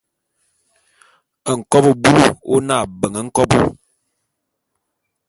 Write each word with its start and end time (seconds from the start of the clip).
Nkobô 1.57 1.91
bulu 2.01 2.23
ô 2.53 2.55
ne 2.67 2.73
abeng 2.81 3.17
nkobo. 3.25 3.57